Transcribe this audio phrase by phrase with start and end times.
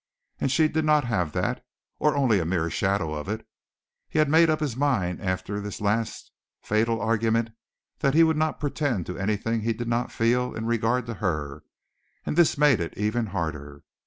[0.39, 1.63] And she did not have that,
[1.99, 3.45] or only a mere shadow of it.
[4.09, 7.51] He had made up his mind after this last fatal argument
[7.99, 11.61] that he would not pretend to anything he did not feel in regard to her,
[12.25, 13.83] and this made it even harder.